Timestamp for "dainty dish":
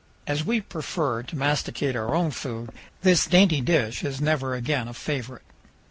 3.27-4.03